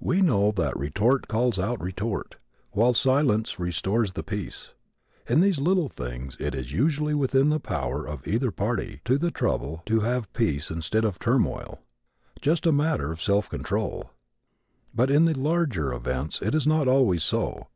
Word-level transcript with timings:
We 0.00 0.22
know 0.22 0.52
that 0.52 0.74
retort 0.74 1.28
calls 1.28 1.58
out 1.58 1.82
retort, 1.82 2.36
while 2.70 2.94
silence 2.94 3.60
restores 3.60 4.12
the 4.14 4.22
peace. 4.22 4.72
In 5.28 5.40
these 5.42 5.58
little 5.60 5.90
things 5.90 6.34
it 6.40 6.54
is 6.54 6.72
usually 6.72 7.12
within 7.12 7.50
the 7.50 7.60
power 7.60 8.06
of 8.08 8.26
either 8.26 8.50
party 8.50 9.02
to 9.04 9.18
the 9.18 9.30
trouble 9.30 9.82
to 9.84 10.00
have 10.00 10.32
peace 10.32 10.70
instead 10.70 11.04
of 11.04 11.18
turmoil 11.18 11.80
just 12.40 12.64
a 12.66 12.72
matter 12.72 13.12
of 13.12 13.20
self 13.20 13.50
control. 13.50 14.12
But 14.94 15.10
in 15.10 15.26
the 15.26 15.38
larger 15.38 15.92
events 15.92 16.40
it 16.40 16.54
is 16.54 16.66
not 16.66 16.88
always 16.88 17.22
so. 17.22 17.66